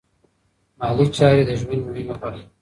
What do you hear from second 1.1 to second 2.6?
چارې د ژوند مهمه برخه ده.